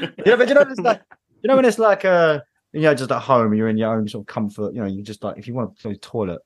[0.00, 1.02] You know, but you know, it's like
[1.42, 2.40] you know when it's like uh,
[2.76, 4.74] you know, just at home, you're in your own sort of comfort.
[4.74, 6.40] You know, you just like if you want to go to the toilet,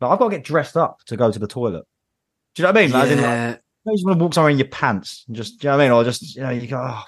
[0.00, 1.84] like I've got to get dressed up to go to the toilet.
[2.54, 2.92] Do you know what I mean?
[2.92, 3.56] Like, in, like, yeah.
[3.86, 5.82] you, just want to walk somewhere in your pants and just, do you know what
[5.82, 5.92] I mean?
[5.92, 7.02] Or just, you know, you go, oh,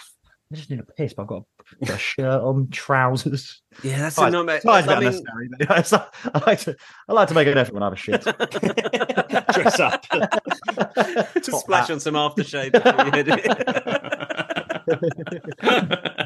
[0.53, 1.43] I just need a piss, but I've got
[1.83, 3.63] a, got a shirt on, trousers.
[3.85, 4.59] Yeah, that's Ties- a nightmare.
[4.61, 6.77] ties a bit I mean- unnecessary, but, you know, it's like- I like to,
[7.09, 8.23] I like to make an effort when I have a shit.
[9.55, 10.05] Dress up.
[11.35, 13.29] Just splash on some aftershave before you hit
[15.69, 16.26] it.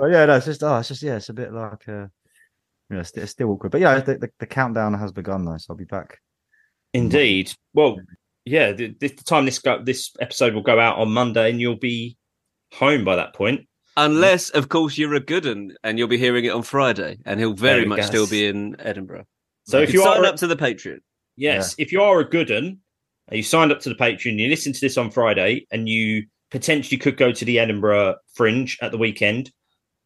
[0.00, 2.06] But yeah, no, it's just, oh, it's just, yeah, it's a bit like, uh,
[2.88, 3.70] you know, it's, it's still awkward.
[3.70, 6.18] But yeah, the, the, the countdown has begun though, so I'll be back.
[6.94, 7.52] Indeed.
[7.74, 8.00] Well,
[8.44, 8.72] yeah.
[8.72, 12.16] The, the time this go, this episode will go out on Monday, and you'll be
[12.72, 13.68] home by that point.
[13.96, 17.38] Unless, of course, you're a good one and you'll be hearing it on Friday, and
[17.38, 18.06] he'll very much go.
[18.06, 19.26] still be in Edinburgh.
[19.64, 21.00] So if You you sign are up to the Patreon,
[21.36, 22.78] Yes, if you are a good un,
[23.28, 26.24] and you signed up to the Patreon, you listen to this on Friday, and you
[26.50, 29.50] potentially could go to the Edinburgh Fringe at the weekend.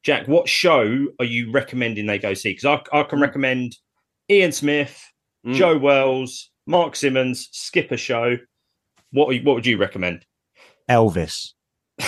[0.05, 2.51] Jack, what show are you recommending they go see?
[2.51, 3.77] Because I, I can recommend
[4.31, 5.01] Ian Smith,
[5.47, 5.55] Mm.
[5.57, 8.39] Joe Wells, Mark Simmons, Skipper Show.
[9.13, 10.25] What are you- what would you recommend?
[10.91, 11.51] Elvis.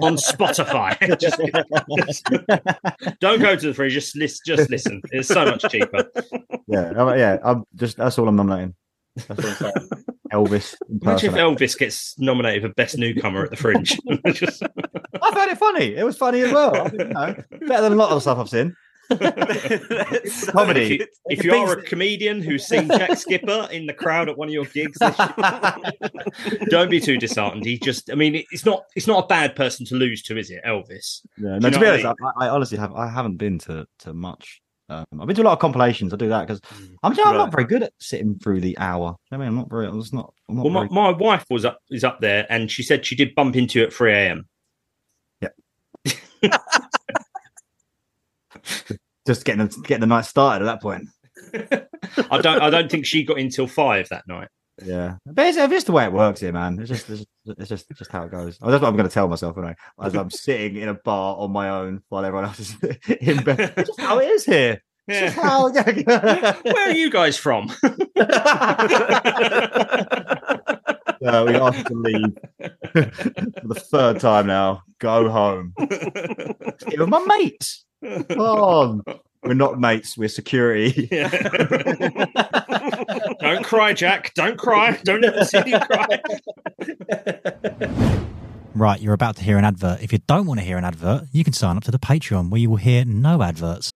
[0.00, 0.96] on Spotify.
[1.18, 1.40] Just-
[1.98, 3.90] just- don't go to the free.
[3.90, 4.38] Just listen.
[4.46, 5.02] Just listen.
[5.10, 6.04] It's so much cheaper.
[6.68, 7.38] Yeah, yeah.
[7.42, 8.74] I'm just that's all I'm nominating.
[9.16, 9.88] That's all I'm saying.
[10.32, 10.76] Elvis.
[11.02, 11.40] Imagine if.
[11.40, 13.98] Elvis gets nominated for best newcomer at the Fringe.
[14.32, 14.62] Just-
[15.22, 15.96] I found it funny.
[15.96, 16.72] It was funny as well.
[16.88, 17.34] Think, you know,
[17.66, 18.76] better than a lot of the stuff I've seen.
[20.52, 21.04] Comedy.
[21.26, 24.54] If you, are a comedian who's seen Jack Skipper in the crowd at one of
[24.54, 27.64] your gigs, this year, don't be too disheartened.
[27.64, 30.50] He just, I mean, it's not, it's not a bad person to lose to, is
[30.50, 31.22] it, Elvis?
[31.36, 34.62] Yeah, no, to be honest, I, I honestly have I haven't been to to much.
[34.90, 36.12] Um, I've been to a lot of compilations.
[36.12, 36.60] I do that because
[37.02, 37.36] I'm, I'm Right.
[37.36, 39.16] not very good at sitting through the hour.
[39.30, 39.86] I mean, I'm not very.
[39.86, 40.34] I'm not.
[40.48, 43.06] I'm not Well, my, very, my wife was up, is up there, and she said
[43.06, 44.46] she did bump into it at three a.m.
[45.40, 45.48] Yeah.
[49.26, 51.06] Just getting getting the night started at that point.
[52.30, 54.48] I don't, I don't think she got in till five that night.
[54.84, 56.78] Yeah, but it's, it's just the way it works here, man.
[56.78, 58.58] It's just it's just, it's just, just how it goes.
[58.62, 59.76] Oh, that's what I'm going to tell myself anyway.
[60.02, 62.76] As I'm sitting in a bar on my own while everyone else is
[63.20, 63.74] in bed.
[63.76, 64.82] It's just how it is here.
[65.08, 65.70] Just how.
[65.72, 67.70] Where are you guys from?
[71.22, 74.82] Uh, we asked to leave for the third time now.
[75.00, 75.74] Go home.
[75.78, 77.84] It was my mates.
[78.02, 79.02] Come on.
[79.42, 80.18] We're not mates.
[80.18, 81.06] We're security.
[83.40, 84.34] don't cry, Jack.
[84.34, 84.98] Don't cry.
[85.02, 86.20] Don't ever see you cry.
[88.74, 90.02] Right, you're about to hear an advert.
[90.02, 92.50] If you don't want to hear an advert, you can sign up to the Patreon
[92.50, 93.90] where you will hear no adverts.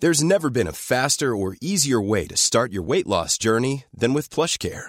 [0.00, 4.12] There's never been a faster or easier way to start your weight loss journey than
[4.12, 4.88] with PlushCare.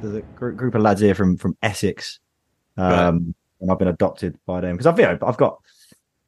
[0.00, 2.20] There's a gr- group of lads here from from Essex,
[2.76, 5.58] um, and I've been adopted by them because I've you know, I've got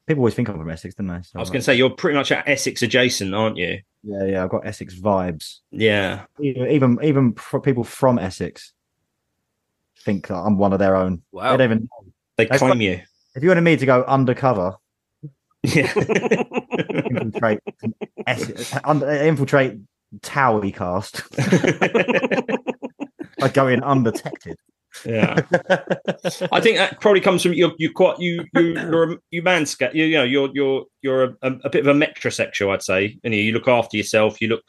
[0.07, 1.23] people always think I'm from Essex, don't they?
[1.23, 3.81] So I was going to say you're pretty much at Essex adjacent, aren't you?
[4.03, 5.59] Yeah, yeah, I've got Essex vibes.
[5.71, 6.25] Yeah.
[6.41, 8.73] Even even, even people from Essex
[10.01, 11.23] think that I'm one of their own.
[11.31, 11.53] Wow.
[11.53, 11.89] They don't even.
[12.37, 13.01] They They've claim you.
[13.35, 14.75] If you wanted me to go undercover,
[15.63, 15.93] Yeah.
[15.97, 17.61] infiltrate,
[18.27, 19.79] Essex, under, infiltrate
[20.21, 21.23] Towie cast,
[23.43, 24.57] I go in undetected.
[25.07, 25.41] Yeah.
[26.53, 29.93] I think that probably comes from you're you quite you you you're a, you mansca
[29.95, 33.35] you, you know you're you're you're a, a, bit of a metrosexual I'd say and
[33.35, 34.63] you, you look after yourself you look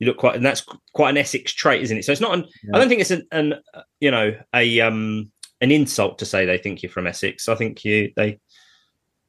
[0.00, 2.46] you look quite and that's quite an Essex trait isn't it so it's not an
[2.74, 3.54] I don't think it's an, an
[4.00, 5.30] you know a um
[5.60, 8.40] an insult to say they think you're from Essex I think you they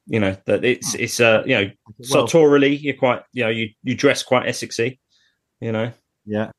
[0.07, 3.69] you know that it's it's uh you know Well- sartorially you're quite you know you
[3.83, 4.99] you dress quite Essexy
[5.59, 5.91] you know
[6.25, 6.51] Yeah.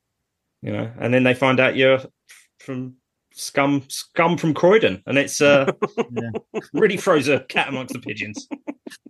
[0.63, 1.99] you know and then they find out you're
[2.65, 2.95] from
[3.35, 5.71] scum scum from Croydon and it's uh
[6.75, 8.47] really throws a cat amongst the pigeons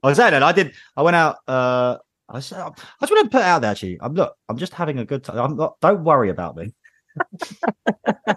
[0.03, 0.73] I was saying that I did.
[0.97, 1.39] I went out.
[1.47, 3.71] Uh, I just want to put it out there.
[3.71, 4.35] Actually, I'm look.
[4.49, 5.39] I'm just having a good time.
[5.39, 5.79] I'm not.
[5.81, 6.73] Don't worry about me.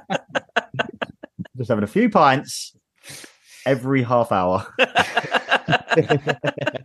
[1.58, 2.76] just having a few pints
[3.66, 4.68] every half hour.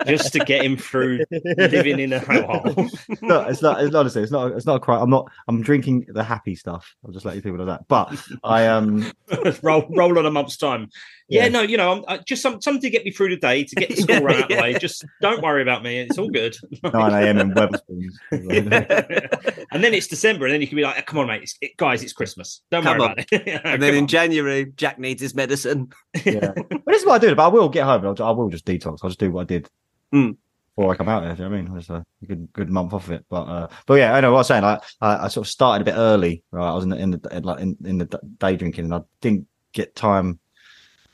[0.06, 1.20] just to get him through
[1.58, 2.90] living in a hellhole
[3.22, 3.82] no, it's not.
[3.82, 4.52] It's honestly, it's not.
[4.52, 5.02] It's not a crime.
[5.02, 5.30] I'm not.
[5.48, 6.94] I'm drinking the happy stuff.
[7.04, 7.86] I'll just let you people know that.
[7.88, 9.10] But I um.
[9.62, 10.88] roll roll on a month's time
[11.30, 11.48] yeah, Yeah.
[11.48, 13.76] no you know I'm, I, just some, something to get me through the day to
[13.76, 16.28] get the school run out of the way just don't worry about me it's all
[16.28, 17.38] good 9 a.m.
[17.38, 18.14] in Wetherspoons.
[19.72, 21.76] and then it's December and then you can be like come on mate it's, it,
[21.76, 23.12] guys it's Christmas don't Come worry on.
[23.12, 24.06] about it and then in on.
[24.08, 25.88] January, Jack needs his medicine.
[26.24, 26.52] yeah.
[26.56, 27.34] But this is what I do.
[27.34, 28.04] But I will get home.
[28.04, 28.98] and I'll, I will just detox.
[29.02, 29.68] I'll just do what I did
[30.12, 30.30] Hmm.
[30.76, 31.22] before I come out.
[31.22, 31.76] There, do you know what I mean?
[31.78, 33.24] It's a good good month off of it.
[33.30, 34.64] But uh, but yeah, I know what I was saying.
[34.64, 36.42] I, I I sort of started a bit early.
[36.50, 38.94] Right, I was in the in the in, like in, in the day drinking, and
[38.94, 40.40] I didn't get time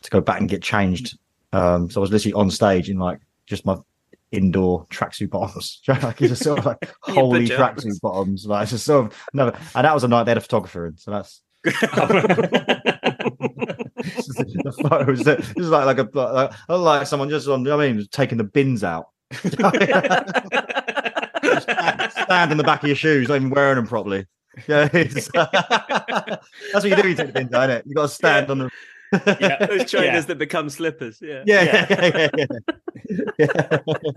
[0.07, 1.19] to go back and get changed.
[1.53, 3.77] Um, so I was literally on stage in like just my
[4.33, 5.81] indoor tracksuit bottoms.
[5.89, 8.47] like it's just sort of like holy tracksuit bottoms.
[8.47, 9.49] Like it's just sort of no.
[9.75, 11.75] And that was a night they had a photographer in, so that's the
[14.89, 15.25] photos.
[15.25, 17.67] This is like like a like, like someone just on.
[17.69, 19.09] I mean, taking the bins out.
[22.21, 24.27] stand, in the back of your shoes, not even wearing them properly.
[24.69, 26.41] Yeah, it's- that's
[26.73, 27.09] what you do.
[27.09, 27.83] You take the bins out, innit?
[27.87, 28.71] You got to stand on the.
[29.13, 29.67] Yeah.
[29.67, 30.21] Those trainers Yeah.
[30.23, 31.19] that become slippers.
[31.21, 31.43] Yeah.
[31.47, 31.87] Yeah, yeah,
[32.37, 32.47] yeah,
[33.39, 33.49] yeah.
[33.79, 34.09] yeah.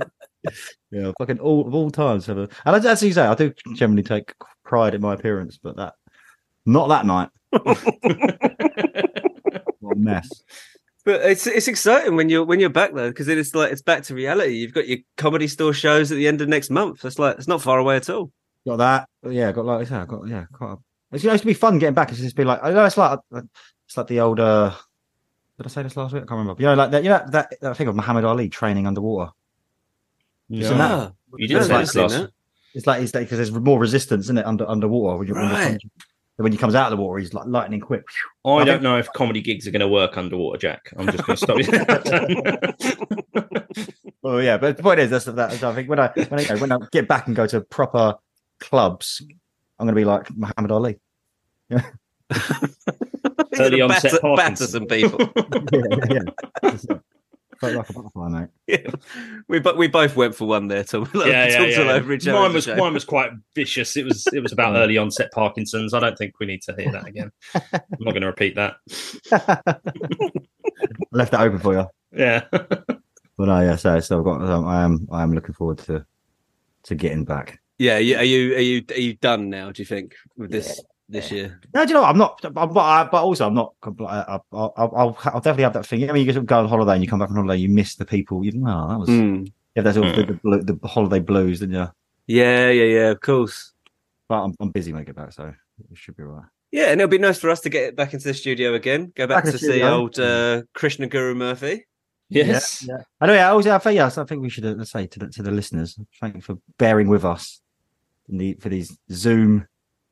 [0.91, 2.25] yeah, fucking all of all times.
[2.25, 5.75] Have a, and as you say, I do generally take pride in my appearance, but
[5.77, 5.93] that
[6.65, 7.29] not that night.
[9.79, 10.29] what a mess.
[11.05, 14.03] But it's it's exciting when you're when you're back though, because it's like it's back
[14.03, 14.55] to reality.
[14.55, 17.03] You've got your comedy store shows at the end of next month.
[17.05, 18.31] It's like it's not far away at all.
[18.67, 19.09] Got that.
[19.23, 20.73] Yeah, got like I said, I got yeah, quite.
[20.73, 20.77] A,
[21.11, 22.11] it's supposed to be fun getting back.
[22.11, 23.17] It's just be like I know it's like
[23.89, 24.39] it's like the old.
[24.39, 24.71] uh
[25.57, 26.21] Did I say this last week?
[26.23, 26.61] I can't remember.
[26.61, 27.03] You know, like that.
[27.03, 29.31] You know that, that thing of Muhammad Ali training underwater.
[30.47, 31.13] You seen that?
[31.37, 32.11] You did say I've this last.
[32.13, 32.31] that.
[32.75, 35.79] It's like it's because there's more resistance in it under underwater when when, Right.
[35.83, 35.89] you
[36.37, 38.05] when he comes out of the water, he's like lightning quick.
[38.45, 40.93] I I don't think- know if comedy gigs are going to work underwater, Jack.
[40.97, 43.19] I'm just going to stop you.
[44.21, 45.63] Well, yeah, but the point is, that's that.
[45.63, 48.15] I think when I when I, when I get back and go to proper
[48.59, 49.21] clubs,
[49.79, 50.99] I'm going to be like Muhammad Ali.
[53.59, 55.19] You're Early gonna onset batter, batter some people.
[55.73, 56.21] yeah, yeah,
[56.63, 56.97] yeah.
[57.59, 58.49] Felt like a butterfly, mate.
[58.67, 58.91] Yeah.
[59.47, 61.01] We but we both went for one there, Tom.
[61.13, 61.81] Like, yeah, yeah, yeah.
[61.81, 62.25] all over each.
[62.25, 62.77] Mine was shame.
[62.77, 63.97] mine was quite vicious.
[63.97, 65.93] It was it was about early onset Parkinson's.
[65.93, 67.31] I don't think we need to hear that again.
[67.55, 68.77] I'm not going to repeat that.
[69.31, 69.75] I
[71.11, 71.85] left that open for you.
[72.15, 72.45] Yeah.
[72.51, 76.05] But no, yeah, so, so I've got, um, I am, I am looking forward to,
[76.83, 77.61] to getting back.
[77.77, 79.71] Yeah, are you are you are you done now?
[79.71, 81.59] Do you think with this this year?
[81.73, 82.09] No, do you know what?
[82.09, 83.73] I'm not, but, I, but also I'm not.
[83.81, 86.09] compl- I, I'll, I'll, I'll, I'll definitely have that thing.
[86.09, 87.95] I mean, you just go on holiday and you come back on holiday, you miss
[87.95, 88.45] the people.
[88.45, 89.45] You know, that was Hmm.
[89.75, 91.87] yeah, that's all the, the, blu- the holiday blues, didn't you?
[92.27, 93.09] Yeah, yeah, yeah.
[93.09, 93.73] Of course.
[94.27, 95.45] But I'm, I'm busy when I get back, so
[95.91, 96.45] it should be all right.
[96.71, 99.11] Yeah, and it'll be nice for us to get back into the studio again.
[99.15, 99.87] Go back, Back to see studio.
[99.91, 101.81] old uh, Krishnan Guru-Murthy.
[102.29, 102.85] Yes.
[102.87, 102.97] Yeah.
[103.19, 103.33] I know.
[103.33, 105.41] Yeah, I, was, I think yes, I think we should uh, say to the to
[105.41, 107.59] the listeners, thank you for bearing with us
[108.29, 109.67] in the, for these Zoom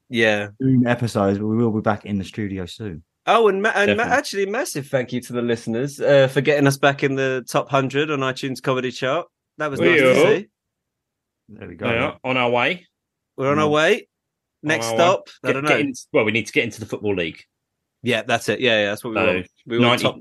[0.10, 0.50] Yeah.
[0.62, 1.38] Zoom episodes.
[1.40, 3.04] But we will be back in the studio soon.
[3.26, 6.66] Oh, and ma- and ma- actually, massive thank you to the listeners uh, for getting
[6.66, 9.28] us back in the top hundred on iTunes comedy chart.
[9.58, 10.48] That was nice to see.
[11.50, 11.88] There we go.
[11.92, 12.88] Yeah, on our way.
[13.36, 13.72] We're on our Mm.
[13.74, 14.08] way.
[14.64, 15.28] Next On our stop.
[15.44, 15.50] way.
[15.50, 15.78] I don't Get- know.
[15.78, 17.42] get in- well, we need to get into the football league.
[18.02, 18.60] Yeah, that's it.
[18.62, 19.48] Yeah, yeah, that's what we So, want.
[19.66, 20.16] We want 90 top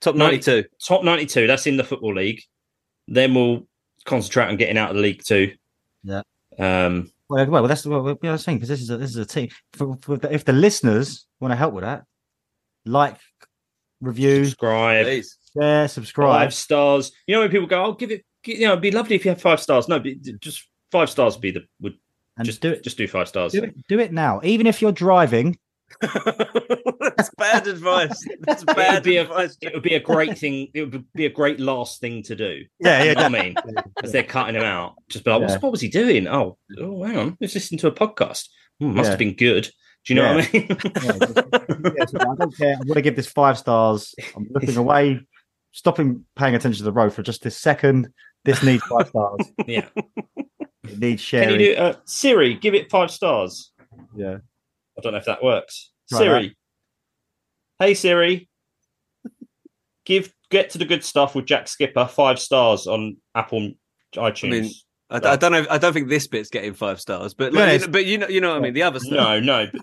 [0.00, 0.68] top 90 ninety-two.
[0.86, 1.46] Top ninety-two.
[1.46, 2.42] That's in the football league.
[3.08, 3.66] Then we'll
[4.04, 5.54] concentrate on getting out of the league too.
[6.02, 6.22] Yeah.
[6.58, 7.10] Um.
[7.30, 9.16] Well, well, that's what well, yeah, I was saying because this is a this is
[9.16, 9.50] a team.
[9.74, 12.02] For, for the, if the listeners want to help with that,
[12.84, 13.18] like,
[14.00, 15.06] review, Subscribe.
[15.06, 15.38] Please.
[15.56, 16.40] share, subscribe.
[16.40, 17.12] Five stars.
[17.28, 19.28] You know when people go, "Oh, give it." You know, it'd be lovely if you
[19.28, 19.86] had five stars.
[19.86, 20.02] No,
[20.40, 21.94] just five stars would be the would
[22.36, 22.82] and just do it.
[22.82, 23.52] Just do five stars.
[23.52, 23.74] Do it.
[23.86, 24.40] Do it now.
[24.42, 25.56] Even if you're driving,
[26.00, 28.24] that's bad advice.
[28.40, 29.56] That's It bad would be a advice.
[29.60, 30.68] it would be a great thing.
[30.74, 32.64] It would be a great last thing to do.
[32.78, 33.54] Yeah, You yeah, know what I mean,
[34.02, 35.58] as they're cutting him out, just be like, Yeah.
[35.58, 38.48] "What was he doing?" Oh, oh, hang on, let's listen to a podcast.
[38.78, 39.10] Hmm, must Yeah.
[39.10, 39.68] have been good.
[40.06, 40.66] Do you know what I mean?
[40.70, 40.76] yeah,
[41.12, 41.36] just-
[41.98, 42.74] yeah, so I don't care.
[42.74, 44.14] I want to give this five stars.
[44.34, 45.20] I'm looking away,
[45.72, 48.08] stopping paying attention to the road for just this second.
[48.46, 49.40] This needs five stars.
[49.66, 49.86] yeah.
[50.84, 51.60] It needs Can sharing.
[51.60, 52.54] you do uh, Siri?
[52.54, 53.72] Give it five stars.
[54.16, 54.38] Yeah.
[55.00, 55.90] I don't know if that works.
[56.10, 56.56] Try Siri.
[57.78, 58.48] Hey Siri.
[60.04, 63.72] Give get to the good stuff with Jack Skipper five stars on Apple
[64.14, 64.44] iTunes.
[64.44, 64.70] I mean,
[65.08, 65.66] I, I don't know.
[65.70, 68.18] I don't think this bit's getting five stars, but like, No, you know, but you
[68.18, 68.74] know, you know what I mean.
[68.74, 69.12] The other stuff.
[69.12, 69.66] no, no.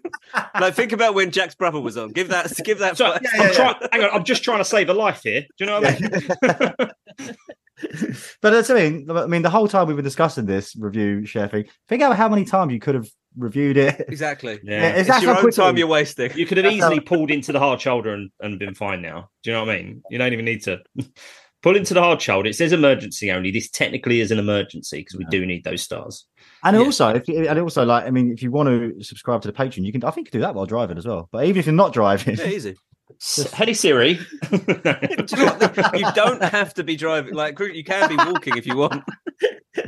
[0.59, 2.11] Like think about when Jack's brother was on.
[2.11, 2.51] Give that.
[2.63, 2.97] Give that.
[2.97, 3.75] So, five- I'm trying.
[3.91, 5.41] Hang on, I'm just trying to save a life here.
[5.41, 6.01] Do you know what
[6.49, 6.75] I
[7.19, 7.29] mean?
[8.41, 11.47] but that's I mean, I mean, the whole time we've been discussing this review share
[11.47, 14.03] thing, think out how many times you could have reviewed it.
[14.07, 14.59] Exactly.
[14.63, 14.89] Yeah.
[14.95, 16.31] It's It's your how own quickly- time you're wasting.
[16.35, 19.29] You could have easily pulled into the hard shoulder and, and been fine now.
[19.43, 20.01] Do you know what I mean?
[20.09, 20.79] You don't even need to
[21.61, 22.49] pull into the hard shoulder.
[22.49, 23.51] It says emergency only.
[23.51, 26.25] This technically is an emergency because we do need those stars.
[26.63, 26.83] And Yeah.
[26.83, 29.53] also, if you, and also, like, I mean, if you want to subscribe to the
[29.53, 30.03] Patreon, you can.
[30.03, 31.29] I think you can do that while driving as well.
[31.31, 32.75] But even if you're not driving, Yeah, easy.
[33.21, 34.19] S- Hey Siri.
[34.49, 37.33] Do you, know you don't have to be driving.
[37.33, 39.03] Like you can be walking if you want.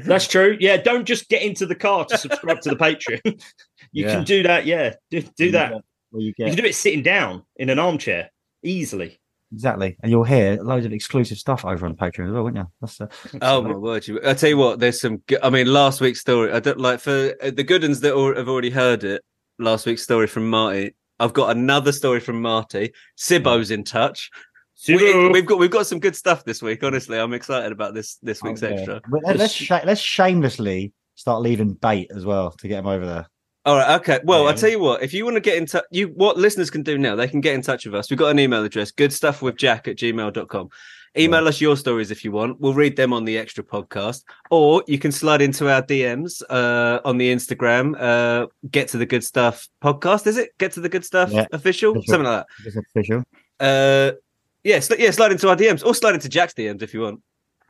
[0.06, 0.58] That's true.
[0.60, 3.42] Yeah, don't just get into the car to subscribe to the Patreon.
[3.92, 4.16] You Yeah.
[4.16, 4.66] can do that.
[4.66, 5.74] Yeah, do, do that.
[6.12, 8.30] Where you You can do it sitting down in an armchair
[8.64, 9.20] easily.
[9.52, 12.68] exactly, and you'll hear loads of exclusive stuff over on Patreon as well, won't you?
[12.82, 13.08] That's uh,
[13.42, 14.06] Oh my word!
[14.26, 15.22] I tell you what, there's some.
[15.44, 16.52] I mean, last week's story.
[16.52, 19.24] I don't like for uh, the Gooduns that have already heard it.
[19.58, 20.96] Last week's story from Marty.
[21.20, 22.94] I've got another story from Marty.
[23.18, 24.30] Sibo's in touch.
[24.88, 25.36] We, Sibbo.
[25.36, 26.84] have got we've got some good stuff this week.
[26.84, 28.70] Honestly, I'm excited about this this week's yeah.
[28.70, 29.02] extra.
[29.12, 33.28] Let- let's sh- let's shamelessly start leaving bait as well to get him over there.
[33.66, 34.00] All right.
[34.00, 34.22] Okay.
[34.24, 34.50] Well, Yeah.
[34.50, 35.04] I'll tell you what.
[35.04, 37.42] If you want to get in touch, you what listeners can do now, they can
[37.42, 38.10] get in touch with us.
[38.10, 40.70] We've got an email address, good stuff with jack at gmail.com.
[41.18, 42.60] Email us your stories if you want.
[42.60, 44.24] We'll read them on the extra podcast.
[44.52, 47.96] Or you can slide into our DMs uh, on the Instagram.
[48.00, 50.28] Uh, get to the good stuff podcast.
[50.28, 50.50] Is it?
[50.60, 51.48] Get to the good stuff Yeah.
[51.52, 51.92] official?
[51.98, 52.04] Official.
[52.14, 53.24] Something like It's official.
[53.60, 54.14] that.
[54.16, 54.18] Uh,
[54.64, 57.22] yeah, sli- yeah, slide into our DMs or slide into Jack's DMs if you want.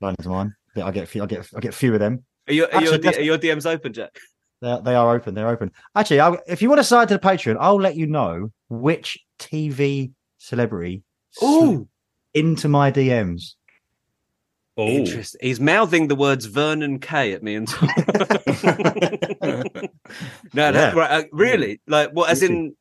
[0.02, 0.56] Line into mine.
[0.76, 2.24] Yeah, I get, a few- I get, I get a few of them.
[2.48, 4.18] Are your, are, Actually, your, are your DMs open, Jack?
[4.62, 5.34] They, they are open.
[5.36, 5.72] They're open.
[5.96, 9.18] Actually, I'll, if you want to sign to the Patreon, I'll let you know which
[9.40, 11.04] TV celebrity
[11.44, 11.88] Ooh.
[12.34, 13.55] Into my DMs.
[14.77, 15.39] Oh, Interesting.
[15.43, 19.63] He's mouthing the words Vernon Kay at me and no,
[20.53, 20.71] Yeah.
[20.71, 21.11] that's right.
[21.11, 21.82] Uh, really?
[21.88, 22.30] Like what?
[22.30, 22.75] As in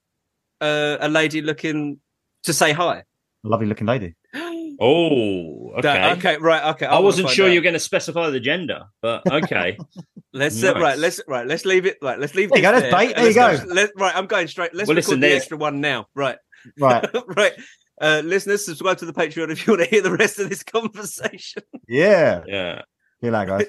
[0.60, 1.98] uh, a lady looking
[2.44, 3.02] to say hi?
[3.42, 4.14] Lovely looking lady.
[4.80, 5.80] oh, okay.
[5.82, 6.64] That- okay, right.
[6.74, 7.56] Okay, I wasn't sure you out.
[7.56, 9.76] were going to specify the gender, but okay.
[10.32, 10.98] Let's uh, right.
[10.98, 11.46] Let's right.
[11.46, 11.96] Let's leave it.
[12.02, 12.18] Right.
[12.18, 12.50] Let's leave.
[12.50, 13.16] There you this go, that's bait.
[13.16, 13.74] There you let's go.
[13.74, 14.14] Let, right.
[14.14, 14.74] I'm going straight.
[14.74, 16.06] Let's Well, record listen, the there's- extra one now.
[16.14, 16.36] Right.
[16.78, 17.04] Right.
[17.36, 17.52] right.
[18.00, 20.62] Uh, listeners, subscribe to the Patreon if you want to hear the rest of this
[20.64, 21.62] conversation.
[21.88, 22.42] Yeah.
[22.46, 22.82] yeah.
[23.20, 23.66] See you later, guys.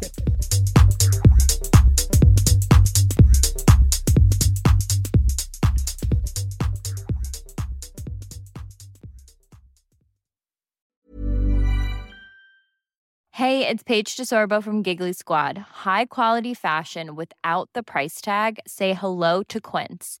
[13.32, 15.58] Hey, it's Paige DeSorbo from Giggly Squad.
[15.84, 18.58] High quality fashion without the price tag.
[18.66, 20.20] Say hello to Quince.